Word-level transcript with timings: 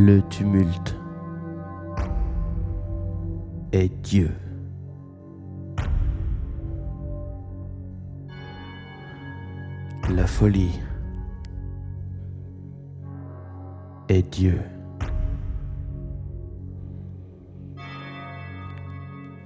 Le 0.00 0.22
tumulte 0.28 0.94
est 3.72 3.88
Dieu. 4.00 4.30
La 10.08 10.24
folie 10.28 10.78
est 14.08 14.22
Dieu. 14.22 14.60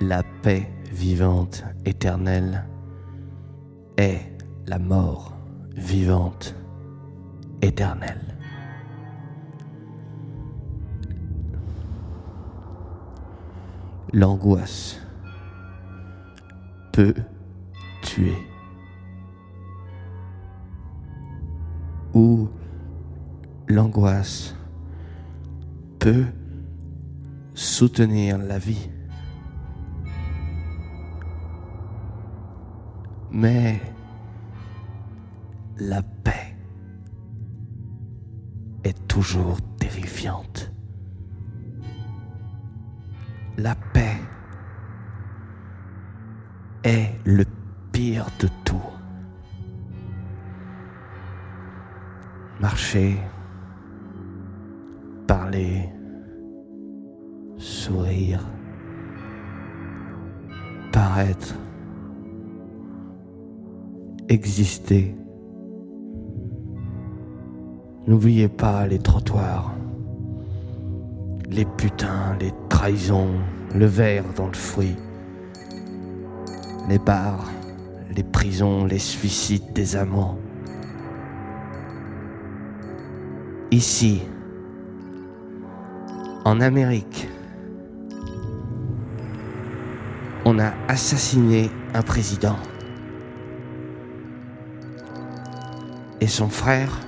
La 0.00 0.24
paix 0.42 0.68
vivante 0.90 1.62
éternelle 1.84 2.64
est 3.96 4.36
la 4.66 4.80
mort 4.80 5.32
vivante 5.76 6.56
éternelle. 7.62 8.29
L'angoisse 14.12 15.00
peut 16.92 17.14
tuer. 18.02 18.36
Ou 22.12 22.48
l'angoisse 23.68 24.56
peut 26.00 26.26
soutenir 27.54 28.38
la 28.38 28.58
vie. 28.58 28.90
Mais 33.30 33.80
la 35.78 36.02
paix 36.02 36.56
est 38.82 39.06
toujours 39.06 39.58
terrifiante. 39.78 40.72
Le 47.30 47.44
pire 47.92 48.26
de 48.40 48.48
tout. 48.64 48.76
Marcher, 52.60 53.16
parler, 55.26 55.88
sourire, 57.56 58.44
paraître, 60.92 61.54
exister. 64.28 65.14
N'oubliez 68.06 68.48
pas 68.48 68.86
les 68.88 68.98
trottoirs, 68.98 69.72
les 71.48 71.64
putains, 71.64 72.36
les 72.40 72.52
trahisons, 72.68 73.38
le 73.74 73.86
verre 73.86 74.24
dans 74.36 74.48
le 74.48 74.54
fruit, 74.54 74.96
les 76.90 76.98
bars, 76.98 77.48
les 78.16 78.24
prisons, 78.24 78.84
les 78.84 78.98
suicides 78.98 79.72
des 79.72 79.94
amants. 79.94 80.36
Ici, 83.70 84.22
en 86.44 86.60
Amérique, 86.60 87.28
on 90.44 90.58
a 90.58 90.72
assassiné 90.88 91.70
un 91.94 92.02
président. 92.02 92.56
Et 96.20 96.26
son 96.26 96.48
frère, 96.48 96.98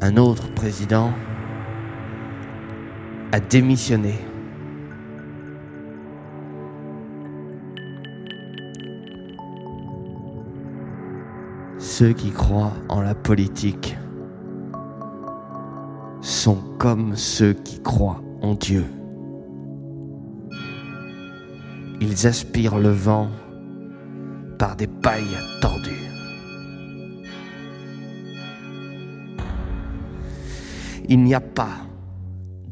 un 0.00 0.16
autre 0.16 0.54
président, 0.54 1.12
a 3.32 3.40
démissionné. 3.40 4.14
Ceux 11.96 12.12
qui 12.12 12.32
croient 12.32 12.72
en 12.88 13.02
la 13.02 13.14
politique 13.14 13.96
sont 16.22 16.58
comme 16.76 17.14
ceux 17.14 17.52
qui 17.52 17.80
croient 17.80 18.20
en 18.42 18.54
Dieu. 18.54 18.84
Ils 22.00 22.26
aspirent 22.26 22.78
le 22.78 22.90
vent 22.90 23.30
par 24.58 24.74
des 24.74 24.88
pailles 24.88 25.38
tordues. 25.60 26.10
Il 31.08 31.22
n'y 31.22 31.36
a 31.36 31.40
pas 31.40 31.76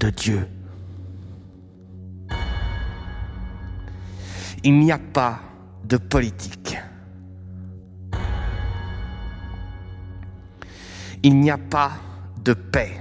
de 0.01 0.11
Dieu. 0.11 0.49
Il 4.65 4.81
n'y 4.81 4.91
a 4.91 4.99
pas 4.99 5.39
de 5.85 5.97
politique. 5.97 6.62
Il 11.25 11.39
n'y 11.39 11.53
a 11.53 11.59
pas 11.59 11.93
de 12.43 12.53
paix. 12.53 13.01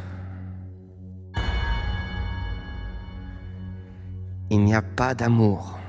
Il 4.51 4.63
n'y 4.63 4.75
a 4.75 4.83
pas 4.83 5.15
d'amour. 5.15 5.79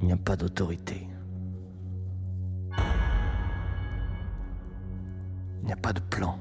Il 0.00 0.06
n'y 0.06 0.12
a 0.12 0.16
pas 0.16 0.36
d'autorité. 0.36 1.08
Il 5.62 5.66
n'y 5.66 5.72
a 5.72 5.76
pas 5.76 5.92
de 5.92 6.00
plan. 6.00 6.38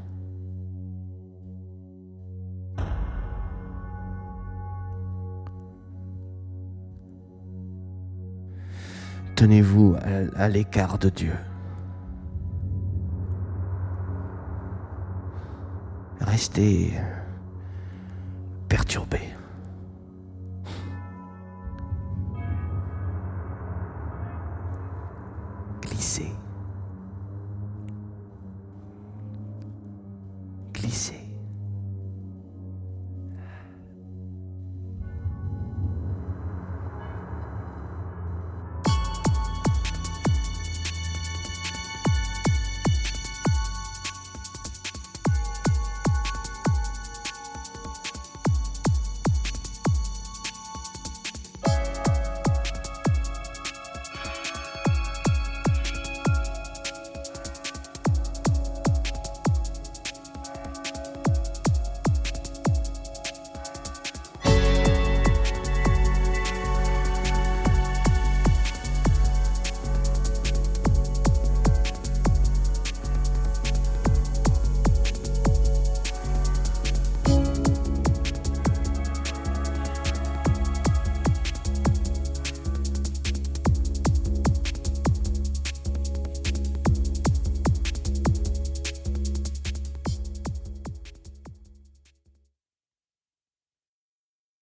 Tenez-vous 9.44 9.98
à, 10.38 10.48
l'écart 10.48 10.98
de 10.98 11.09
Dieu. 11.09 11.34
Restez 16.22 16.94
perturbé. 18.70 19.20
Glissez. 25.81 26.31
Glissez. 30.74 31.22